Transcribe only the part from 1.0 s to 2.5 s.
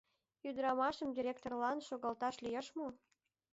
директорлан шогалташ